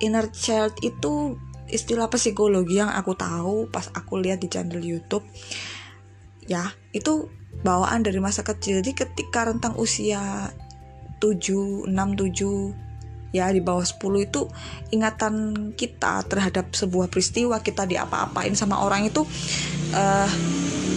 Inner 0.00 0.28
child 0.32 0.80
itu 0.80 1.36
istilah 1.70 2.10
psikologi 2.10 2.82
yang 2.82 2.90
aku 2.90 3.14
tahu 3.14 3.70
pas 3.70 3.88
aku 3.94 4.18
lihat 4.18 4.42
di 4.42 4.48
channel 4.50 4.82
YouTube. 4.82 5.24
Ya 6.44 6.74
itu 6.90 7.30
bawaan 7.60 8.00
dari 8.04 8.18
masa 8.22 8.46
kecil. 8.46 8.80
Jadi 8.80 8.92
ketika 8.96 9.48
rentang 9.48 9.76
usia 9.76 10.50
7 11.20 11.86
6 11.86 11.92
7 11.92 12.90
ya 13.30 13.46
di 13.54 13.62
bawah 13.62 13.86
10 13.86 14.26
itu 14.26 14.50
ingatan 14.90 15.34
kita 15.78 16.26
terhadap 16.26 16.74
sebuah 16.74 17.06
peristiwa 17.06 17.62
kita 17.62 17.86
diapa-apain 17.86 18.58
sama 18.58 18.82
orang 18.82 19.06
itu 19.06 19.22
uh, 19.94 20.30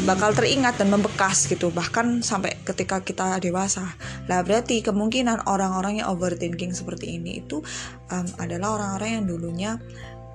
bakal 0.04 0.36
teringat 0.36 0.76
dan 0.82 0.92
membekas 0.92 1.48
gitu. 1.48 1.72
Bahkan 1.72 2.26
sampai 2.26 2.60
ketika 2.68 3.00
kita 3.00 3.40
dewasa. 3.40 3.96
Lah 4.28 4.44
berarti 4.44 4.84
kemungkinan 4.84 5.48
orang-orang 5.48 6.04
yang 6.04 6.12
overthinking 6.12 6.76
seperti 6.76 7.22
ini 7.22 7.44
itu 7.46 7.64
um, 8.12 8.28
adalah 8.42 8.80
orang-orang 8.80 9.22
yang 9.22 9.26
dulunya 9.30 9.72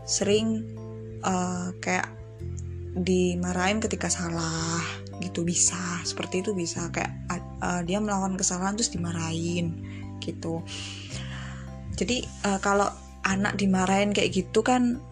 sering 0.09 0.65
uh, 1.21 1.75
kayak 1.85 2.09
dimarahin 2.97 3.79
ketika 3.79 4.09
salah 4.09 4.81
gitu 5.23 5.47
bisa. 5.47 5.79
Seperti 6.03 6.41
itu 6.47 6.55
bisa 6.55 6.89
kayak 6.91 7.13
uh, 7.63 7.83
dia 7.85 7.99
melakukan 7.99 8.39
kesalahan 8.39 8.75
terus 8.79 8.91
dimarahin 8.91 9.83
gitu. 10.23 10.63
Jadi 11.99 12.23
uh, 12.47 12.63
kalau 12.63 12.89
anak 13.27 13.59
dimarahin 13.59 14.15
kayak 14.15 14.31
gitu 14.33 14.63
kan 14.63 15.03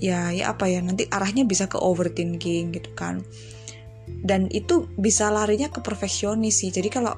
ya 0.00 0.32
ya 0.32 0.52
apa 0.56 0.64
ya 0.68 0.80
nanti 0.80 1.04
arahnya 1.12 1.44
bisa 1.44 1.68
ke 1.68 1.76
overthinking 1.76 2.76
gitu 2.76 2.90
kan. 2.96 3.24
Dan 4.10 4.50
itu 4.50 4.90
bisa 4.98 5.30
larinya 5.30 5.70
ke 5.70 5.80
perfeksionis 5.80 6.60
sih. 6.60 6.70
Jadi 6.74 6.88
kalau 6.90 7.14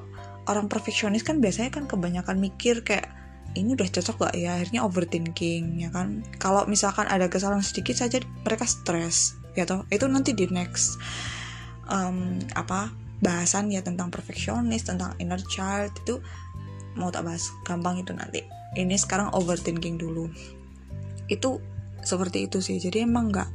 orang 0.47 0.67
perfeksionis 0.67 1.23
kan 1.23 1.39
biasanya 1.39 1.71
kan 1.73 1.87
kebanyakan 1.87 2.37
mikir 2.39 2.83
kayak 2.83 3.09
ini 3.53 3.77
udah 3.77 3.85
cocok 3.85 4.29
gak 4.29 4.35
ya? 4.37 4.57
Akhirnya 4.57 4.81
overthinking 4.85 5.83
ya 5.83 5.89
kan. 5.89 6.21
Kalau 6.37 6.65
misalkan 6.69 7.05
ada 7.09 7.27
kesalahan 7.27 7.65
sedikit 7.65 7.97
saja 7.97 8.21
mereka 8.45 8.65
stres 8.65 9.37
ya 9.53 9.65
toh. 9.65 9.85
Itu 9.89 10.09
nanti 10.09 10.33
di 10.33 10.49
next 10.49 10.97
um, 11.93 12.41
apa 12.57 12.89
bahasan 13.23 13.71
ya 13.71 13.85
tentang 13.85 14.11
perfeksionis 14.11 14.83
tentang 14.83 15.15
inner 15.21 15.39
child 15.45 15.93
itu 16.03 16.19
mau 16.97 17.13
tak 17.13 17.29
bahas 17.29 17.53
gampang 17.63 18.01
itu 18.01 18.11
nanti. 18.11 18.41
Ini 18.73 18.97
sekarang 18.97 19.31
overthinking 19.37 20.01
dulu. 20.01 20.27
Itu 21.29 21.61
seperti 22.01 22.49
itu 22.49 22.59
sih. 22.59 22.81
Jadi 22.81 23.05
emang 23.05 23.29
nggak 23.29 23.49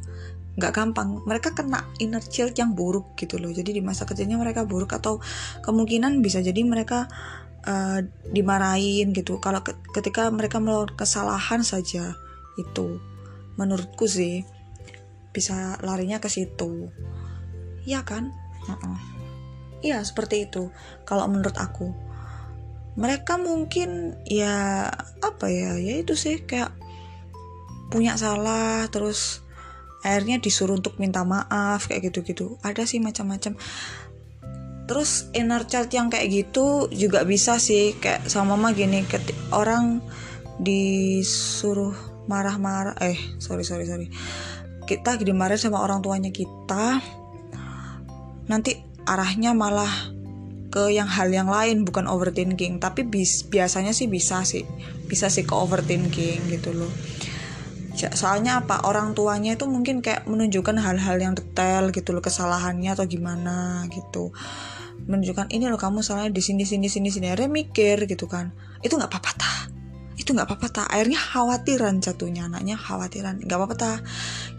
nggak 0.58 0.72
gampang. 0.72 1.22
Mereka 1.26 1.54
kena 1.54 1.84
inner 2.00 2.22
child 2.22 2.54
yang 2.56 2.72
buruk 2.72 3.18
gitu 3.18 3.36
loh. 3.36 3.50
Jadi 3.50 3.76
di 3.76 3.82
masa 3.82 4.06
kecilnya 4.06 4.38
mereka 4.38 4.64
buruk 4.64 4.94
atau 4.94 5.20
kemungkinan 5.62 6.22
bisa 6.22 6.40
jadi 6.40 6.58
mereka 6.64 7.06
uh, 7.66 8.00
dimarahin 8.30 9.12
gitu. 9.12 9.38
Kalau 9.42 9.62
ke 9.62 9.76
ketika 9.94 10.30
mereka 10.32 10.58
melakukan 10.62 10.96
kesalahan 10.98 11.62
saja 11.62 12.14
itu 12.58 12.98
menurutku 13.58 14.06
sih 14.06 14.42
bisa 15.30 15.78
larinya 15.86 16.18
ke 16.18 16.26
situ 16.26 16.90
iya 17.88 18.04
kan? 18.04 18.36
Uh 18.68 18.76
-uh. 18.76 18.98
iya 19.80 20.04
seperti 20.04 20.44
itu 20.44 20.68
kalau 21.08 21.24
menurut 21.24 21.56
aku. 21.56 21.96
Mereka 23.00 23.40
mungkin 23.40 24.20
ya 24.28 24.90
apa 25.24 25.46
ya 25.48 25.80
ya 25.80 26.04
itu 26.04 26.12
sih 26.12 26.44
kayak 26.44 26.74
punya 27.88 28.20
salah 28.20 28.84
terus 28.92 29.40
akhirnya 30.04 30.38
disuruh 30.38 30.76
untuk 30.76 31.00
minta 31.00 31.24
maaf 31.24 31.88
kayak 31.88 32.12
gitu-gitu. 32.12 32.60
Ada 32.60 32.84
sih 32.84 33.00
macam-macam. 33.00 33.56
Terus 34.88 35.28
inner 35.32 35.64
child 35.64 35.88
yang 35.92 36.08
kayak 36.12 36.28
gitu 36.28 36.88
juga 36.92 37.24
bisa 37.24 37.56
sih 37.56 37.96
kayak 37.96 38.28
sama 38.28 38.56
mama 38.56 38.72
gini 38.72 39.04
orang 39.52 40.00
disuruh 40.58 41.94
marah-marah 42.28 42.98
eh 43.00 43.16
sorry 43.40 43.64
sorry 43.64 43.86
sorry. 43.88 44.10
Kita 44.88 45.20
dimarahin 45.20 45.60
sama 45.60 45.84
orang 45.84 46.00
tuanya 46.00 46.32
kita 46.32 46.98
nanti 48.48 48.80
arahnya 49.08 49.52
malah 49.56 50.12
ke 50.68 50.92
yang 50.92 51.08
hal 51.08 51.32
yang 51.32 51.48
lain 51.48 51.84
bukan 51.84 52.04
overthinking. 52.04 52.80
Tapi 52.80 53.04
bis, 53.08 53.44
biasanya 53.48 53.96
sih 53.96 54.08
bisa 54.08 54.44
sih. 54.44 54.64
Bisa 55.08 55.32
sih 55.32 55.44
ke 55.48 55.54
overthinking 55.56 56.48
gitu 56.52 56.76
loh. 56.76 56.92
Soalnya 57.96 58.62
apa? 58.62 58.84
Orang 58.86 59.16
tuanya 59.16 59.56
itu 59.58 59.66
mungkin 59.66 60.04
kayak 60.04 60.28
menunjukkan 60.30 60.76
hal-hal 60.78 61.16
yang 61.18 61.34
detail 61.34 61.90
gitu 61.90 62.14
loh 62.14 62.22
kesalahannya 62.22 62.94
atau 62.94 63.08
gimana 63.08 63.88
gitu. 63.90 64.30
Menunjukkan 65.08 65.50
ini 65.50 65.66
loh 65.66 65.80
kamu 65.80 66.04
salahnya 66.04 66.30
di 66.30 66.42
sini 66.44 66.68
sini 66.68 66.86
sini 66.86 67.08
sini. 67.08 67.26
Akhirnya 67.32 67.50
mikir 67.50 68.06
gitu 68.06 68.28
kan. 68.28 68.52
Itu 68.84 69.00
nggak 69.00 69.10
apa-apa 69.10 69.32
ta 69.34 69.77
itu 70.28 70.36
nggak 70.36 70.44
apa-apa 70.44 70.68
ta 70.68 70.84
akhirnya 70.84 71.16
khawatiran 71.16 72.04
jatuhnya 72.04 72.52
anaknya 72.52 72.76
khawatiran. 72.76 73.40
Nggak 73.40 73.56
apa-apa 73.56 73.76
ta 73.80 73.92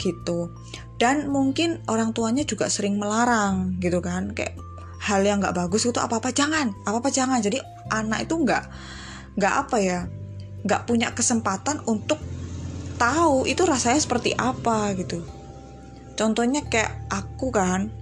gitu. 0.01 0.49
Dan 0.97 1.29
mungkin 1.29 1.85
orang 1.85 2.09
tuanya 2.17 2.41
juga 2.41 2.73
sering 2.73 2.97
melarang 2.97 3.77
gitu 3.77 4.01
kan. 4.01 4.33
Kayak 4.33 4.57
hal 5.05 5.21
yang 5.21 5.37
nggak 5.37 5.53
bagus 5.53 5.85
itu 5.85 6.01
apa 6.01 6.17
apa 6.17 6.33
jangan. 6.33 6.73
Apa 6.89 7.05
apa 7.05 7.13
jangan. 7.13 7.37
Jadi 7.37 7.61
anak 7.93 8.25
itu 8.25 8.33
nggak 8.33 8.63
nggak 9.37 9.53
apa 9.53 9.77
ya 9.77 10.09
nggak 10.65 10.89
punya 10.89 11.13
kesempatan 11.13 11.85
untuk 11.85 12.17
tahu 12.97 13.45
itu 13.45 13.61
rasanya 13.61 14.01
seperti 14.01 14.33
apa 14.33 14.97
gitu. 14.97 15.21
Contohnya 16.17 16.65
kayak 16.65 17.05
aku 17.13 17.53
kan 17.53 17.93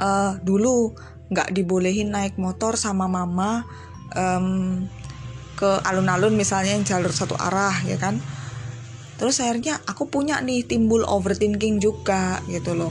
uh, 0.00 0.40
dulu 0.40 0.96
nggak 1.28 1.52
dibolehin 1.52 2.08
naik 2.08 2.40
motor 2.40 2.80
sama 2.80 3.04
mama 3.12 3.68
um, 4.16 4.88
ke 5.62 5.70
alun-alun 5.86 6.34
misalnya 6.34 6.74
yang 6.74 6.82
jalur 6.82 7.14
satu 7.14 7.38
arah 7.38 7.86
ya 7.86 7.94
kan? 7.94 8.18
Terus 9.14 9.38
akhirnya 9.38 9.78
aku 9.86 10.10
punya 10.10 10.42
nih 10.42 10.66
timbul 10.66 11.06
overthinking 11.06 11.78
juga 11.78 12.42
gitu 12.50 12.74
loh. 12.74 12.90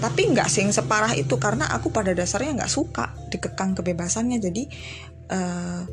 Tapi 0.00 0.32
nggak 0.32 0.48
sih 0.48 0.64
separah 0.72 1.12
itu 1.12 1.36
karena 1.36 1.68
aku 1.68 1.92
pada 1.92 2.16
dasarnya 2.16 2.64
nggak 2.64 2.72
suka 2.72 3.12
dikekang 3.28 3.76
kebebasannya. 3.76 4.40
Jadi 4.40 4.64
uh, 5.28 5.84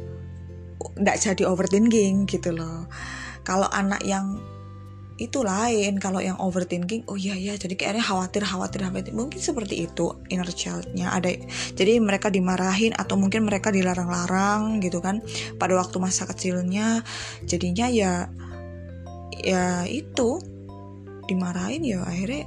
nggak 0.79 1.17
jadi 1.19 1.43
overthinking 1.51 2.23
gitu 2.23 2.55
loh. 2.55 2.87
Kalau 3.43 3.67
anak 3.67 3.99
yang 4.07 4.39
itu 5.15 5.47
lain 5.47 5.95
kalau 5.95 6.19
yang 6.19 6.35
overthinking 6.43 7.07
oh 7.07 7.15
iya 7.15 7.39
iya. 7.39 7.55
Jadi 7.55 7.79
kayaknya 7.79 8.03
khawatir 8.03 8.43
khawatir 8.43 8.83
khawatir. 8.83 9.15
Mungkin 9.15 9.39
seperti 9.39 9.87
itu 9.87 10.11
inner 10.27 10.47
childnya. 10.51 11.15
Ada 11.15 11.39
jadi 11.71 12.03
mereka 12.03 12.27
dimarahin 12.27 12.91
atau 12.91 13.15
mungkin 13.15 13.47
mereka 13.47 13.71
dilarang-larang 13.71 14.83
gitu 14.83 14.99
kan. 14.99 15.23
Pada 15.55 15.79
waktu 15.79 16.03
masa 16.03 16.27
kecilnya 16.27 16.99
jadinya 17.47 17.87
ya 17.87 18.27
ya 19.39 19.87
itu. 19.87 20.43
Dimarahin 21.25 21.81
ya 21.81 22.03
akhirnya 22.03 22.45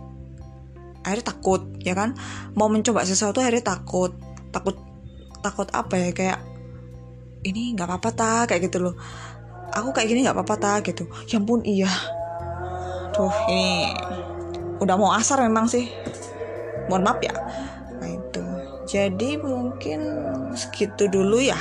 akhirnya 1.08 1.24
takut 1.24 1.64
ya 1.80 1.96
kan. 1.96 2.12
Mau 2.52 2.68
mencoba 2.68 3.08
sesuatu 3.08 3.40
akhirnya 3.40 3.64
takut. 3.64 4.12
Takut 4.52 4.76
takut 5.40 5.72
apa 5.72 5.96
ya? 5.96 6.12
Kayak 6.12 6.40
ini 7.48 7.72
nggak 7.72 7.88
apa-apa 7.88 8.10
ta 8.12 8.32
kayak 8.44 8.68
gitu 8.68 8.92
loh. 8.92 8.94
Aku 9.72 9.96
kayak 9.96 10.12
gini 10.12 10.28
nggak 10.28 10.36
apa-apa 10.36 10.56
ta 10.60 10.72
gitu. 10.84 11.08
Ya 11.32 11.40
ampun 11.40 11.64
iya 11.64 12.17
tuh 13.18 13.34
ini 13.50 13.90
udah 14.78 14.94
mau 14.94 15.10
asar 15.10 15.42
memang 15.42 15.66
sih. 15.66 15.90
Mohon 16.86 17.02
maaf 17.02 17.18
ya. 17.18 17.34
Nah 17.98 18.08
itu. 18.14 18.44
Jadi 18.86 19.36
mungkin 19.42 20.00
segitu 20.54 21.10
dulu 21.10 21.42
ya. 21.42 21.58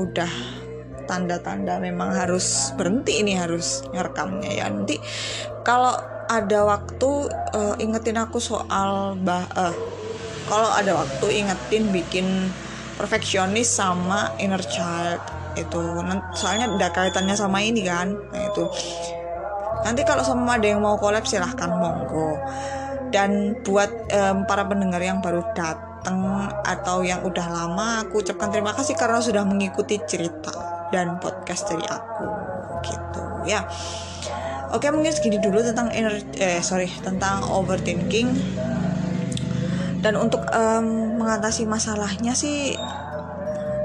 Udah 0.00 0.32
tanda-tanda 1.04 1.76
memang 1.76 2.16
harus 2.16 2.72
berhenti 2.72 3.20
ini 3.20 3.36
harus 3.36 3.84
ngerekamnya 3.92 4.50
ya. 4.50 4.66
Nanti 4.72 4.96
kalau 5.60 5.92
ada 6.32 6.64
waktu 6.64 7.28
uh, 7.52 7.76
ingetin 7.76 8.16
aku 8.16 8.40
soal 8.40 9.20
bah 9.20 9.44
uh, 9.52 9.76
kalau 10.48 10.72
ada 10.72 10.96
waktu 10.96 11.44
ingetin 11.44 11.92
bikin 11.92 12.48
perfeksionis 12.96 13.68
sama 13.68 14.32
inner 14.40 14.64
child 14.64 15.20
itu. 15.54 15.78
Soalnya 16.32 16.72
ada 16.80 16.88
kaitannya 16.90 17.36
sama 17.36 17.60
ini 17.60 17.84
kan. 17.84 18.16
Nah 18.32 18.42
itu 18.48 18.64
nanti 19.82 20.02
kalau 20.06 20.22
semua 20.22 20.58
ada 20.58 20.66
yang 20.66 20.82
mau 20.82 20.98
collab 20.98 21.26
silahkan 21.26 21.70
monggo. 21.70 22.38
Dan 23.12 23.60
buat 23.60 23.92
um, 24.08 24.48
para 24.48 24.64
pendengar 24.64 25.04
yang 25.04 25.20
baru 25.20 25.44
datang 25.52 26.48
atau 26.64 27.04
yang 27.04 27.22
udah 27.22 27.46
lama 27.46 28.02
aku 28.02 28.24
ucapkan 28.24 28.50
terima 28.50 28.74
kasih 28.74 28.98
karena 28.98 29.22
sudah 29.22 29.44
mengikuti 29.46 30.00
cerita 30.02 30.50
dan 30.90 31.20
podcast 31.20 31.68
dari 31.68 31.84
aku 31.86 32.26
gitu 32.82 33.22
ya. 33.46 33.68
Oke 34.72 34.88
mungkin 34.88 35.12
segini 35.12 35.36
dulu 35.36 35.60
tentang 35.60 35.92
inner 35.92 36.16
eh 36.40 36.64
sorry 36.64 36.88
tentang 37.04 37.44
overthinking. 37.44 38.32
Dan 40.02 40.18
untuk 40.18 40.42
um, 40.50 41.20
mengatasi 41.22 41.68
masalahnya 41.68 42.34
sih 42.34 42.74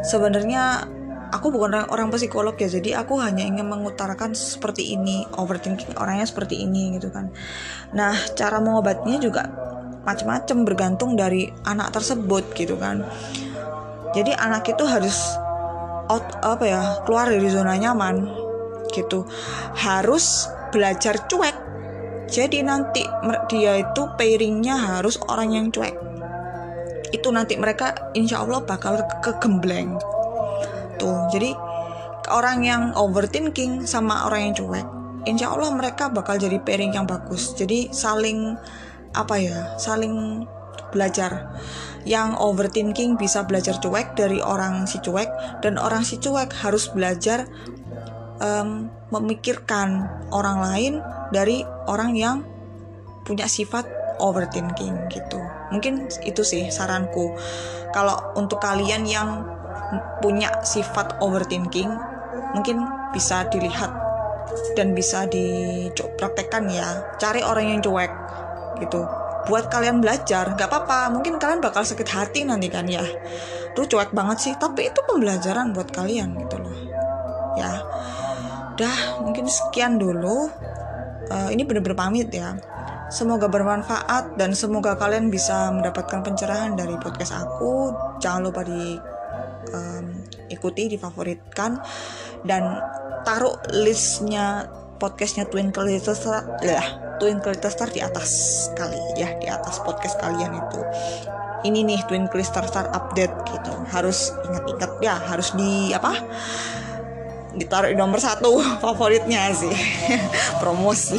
sebenarnya 0.02 0.90
aku 1.32 1.52
bukan 1.54 1.88
orang, 1.88 2.10
psikolog 2.14 2.56
ya 2.58 2.68
jadi 2.68 3.04
aku 3.04 3.20
hanya 3.20 3.44
ingin 3.46 3.68
mengutarakan 3.68 4.34
seperti 4.34 4.96
ini 4.96 5.28
overthinking 5.36 5.96
orangnya 6.00 6.26
seperti 6.26 6.64
ini 6.64 6.96
gitu 6.98 7.12
kan. 7.12 7.30
Nah 7.94 8.16
cara 8.34 8.60
mengobatnya 8.64 9.20
juga 9.20 9.48
macam-macam 10.08 10.58
bergantung 10.64 11.20
dari 11.20 11.52
anak 11.68 11.92
tersebut 11.92 12.56
gitu 12.56 12.80
kan. 12.80 13.04
Jadi 14.16 14.32
anak 14.34 14.72
itu 14.72 14.84
harus 14.88 15.36
out 16.08 16.40
apa 16.40 16.64
ya 16.64 16.82
keluar 17.04 17.28
dari 17.28 17.48
zona 17.52 17.76
nyaman 17.76 18.24
gitu. 18.96 19.28
Harus 19.76 20.48
belajar 20.72 21.28
cuek. 21.28 21.68
Jadi 22.28 22.60
nanti 22.64 23.04
dia 23.52 23.80
itu 23.80 24.04
pairingnya 24.16 24.76
harus 24.76 25.20
orang 25.28 25.56
yang 25.56 25.68
cuek. 25.72 25.96
Itu 27.12 27.32
nanti 27.32 27.56
mereka 27.56 28.12
insya 28.16 28.44
Allah 28.44 28.64
bakal 28.64 29.00
kegembleng 29.24 30.17
tuh 31.00 31.30
jadi 31.32 31.54
orang 32.28 32.66
yang 32.66 32.84
overthinking 32.98 33.88
sama 33.88 34.28
orang 34.28 34.52
yang 34.52 34.56
cuek 34.58 34.98
insya 35.28 35.52
Allah 35.52 35.76
mereka 35.76 36.08
bakal 36.08 36.40
jadi 36.40 36.58
pairing 36.64 36.96
yang 36.96 37.06
bagus. 37.06 37.52
Jadi 37.54 37.92
saling 37.92 38.56
apa 39.12 39.36
ya 39.38 39.76
saling 39.76 40.48
belajar. 40.90 41.60
Yang 42.08 42.40
overthinking 42.40 43.20
bisa 43.20 43.44
belajar 43.44 43.84
cuek 43.84 44.16
dari 44.16 44.40
orang 44.40 44.88
si 44.88 45.04
cuek 45.04 45.60
dan 45.60 45.76
orang 45.76 46.08
si 46.08 46.16
cuek 46.24 46.56
harus 46.64 46.88
belajar 46.88 47.52
um, 48.40 48.88
memikirkan 49.12 50.08
orang 50.32 50.64
lain 50.64 50.94
dari 51.36 51.68
orang 51.92 52.16
yang 52.16 52.48
punya 53.28 53.52
sifat 53.52 53.84
overthinking 54.24 55.12
gitu. 55.12 55.44
Mungkin 55.76 56.08
itu 56.24 56.42
sih 56.48 56.72
saranku. 56.72 57.36
Kalau 57.92 58.32
untuk 58.40 58.64
kalian 58.64 59.04
yang 59.04 59.44
punya 60.20 60.52
sifat 60.64 61.20
overthinking 61.24 61.90
mungkin 62.56 62.84
bisa 63.16 63.48
dilihat 63.48 63.92
dan 64.76 64.94
bisa 64.96 65.28
dipraktekkan 65.28 66.70
ya. 66.72 67.04
Cari 67.20 67.44
orang 67.44 67.78
yang 67.78 67.80
cuek 67.84 68.12
gitu. 68.84 69.04
Buat 69.48 69.72
kalian 69.72 70.04
belajar 70.04 70.56
gak 70.56 70.70
apa-apa. 70.70 71.12
Mungkin 71.12 71.40
kalian 71.40 71.64
bakal 71.64 71.84
sakit 71.88 72.08
hati 72.08 72.44
nanti 72.44 72.68
kan 72.68 72.88
ya. 72.88 73.04
Tuh 73.76 73.88
cuek 73.88 74.12
banget 74.12 74.38
sih. 74.44 74.54
Tapi 74.56 74.92
itu 74.92 75.00
pembelajaran 75.08 75.72
buat 75.72 75.90
kalian 75.92 76.36
gitu 76.48 76.60
loh. 76.60 76.78
Ya. 77.56 77.84
Udah 78.76 79.24
mungkin 79.24 79.48
sekian 79.48 79.98
dulu. 79.98 80.52
Uh, 81.28 81.50
ini 81.52 81.68
bener-bener 81.68 81.98
pamit 81.98 82.30
ya. 82.32 82.56
Semoga 83.08 83.48
bermanfaat 83.48 84.36
dan 84.36 84.52
semoga 84.52 85.00
kalian 85.00 85.32
bisa 85.32 85.72
mendapatkan 85.72 86.24
pencerahan 86.28 86.76
dari 86.76 87.00
podcast 87.00 87.40
aku. 87.40 87.96
Jangan 88.20 88.52
lupa 88.52 88.68
di 88.68 89.00
um, 89.74 90.06
ikuti, 90.48 90.92
difavoritkan 90.92 91.82
dan 92.46 92.80
taruh 93.28 93.60
listnya 93.76 94.68
podcastnya 94.98 95.46
Twinkle 95.46 95.86
Little 95.86 96.18
Star 96.18 96.58
ya 96.64 96.82
Twinkle 97.18 97.54
Little 97.54 97.74
Star 97.74 97.90
di 97.90 98.02
atas 98.02 98.32
kali 98.74 98.98
ya 99.18 99.36
di 99.38 99.48
atas 99.50 99.82
podcast 99.82 100.18
kalian 100.22 100.54
itu. 100.54 100.82
Ini 101.66 101.84
nih 101.84 102.02
Twinkle 102.06 102.46
Star 102.46 102.66
Star 102.70 102.90
update 102.94 103.36
gitu. 103.50 103.74
Harus 103.90 104.32
ingat-ingat 104.46 104.92
ya 105.02 105.16
harus 105.18 105.52
di 105.58 105.92
apa 105.92 106.14
ditaruh 107.58 107.90
di 107.90 107.98
nomor 107.98 108.22
satu 108.22 108.62
favoritnya 108.84 109.50
sih 109.50 109.74
promosi 110.62 111.18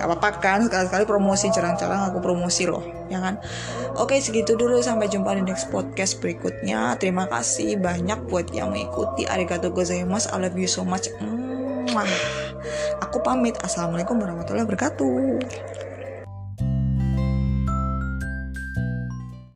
gak 0.00 0.08
apa-apa 0.08 0.28
kan 0.40 0.58
sekali-sekali 0.64 1.04
promosi 1.04 1.52
jarang-jarang 1.52 2.08
aku 2.08 2.24
promosi 2.24 2.64
loh 2.64 2.80
ya 3.12 3.20
kan? 3.20 3.36
Oke 4.00 4.16
segitu 4.16 4.56
dulu 4.56 4.80
sampai 4.80 5.12
jumpa 5.12 5.36
di 5.36 5.44
next 5.44 5.68
podcast 5.68 6.24
berikutnya. 6.24 6.96
Terima 6.96 7.28
kasih 7.28 7.76
banyak 7.76 8.24
buat 8.32 8.48
yang 8.56 8.72
mengikuti 8.72 9.28
arigato 9.28 9.68
gozaimasu 9.68 10.32
I 10.32 10.40
love 10.40 10.56
you 10.56 10.70
so 10.70 10.88
much. 10.88 11.12
Mwah. 11.92 12.08
aku 13.04 13.20
pamit. 13.20 13.60
Assalamualaikum 13.60 14.16
warahmatullahi 14.16 14.64
wabarakatuh 14.64 15.89